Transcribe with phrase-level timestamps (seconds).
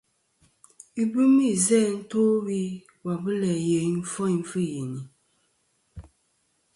[1.01, 2.59] Ibɨmi izæ to wi
[3.03, 4.99] và bu læ yeyn ɨfoyn fɨ yini.